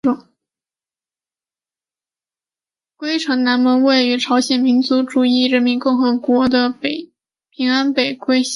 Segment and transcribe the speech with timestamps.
[2.97, 6.71] 龟城南门位于朝鲜民主主义人民共和国的
[7.51, 8.49] 平安北道龟城市的龟州城。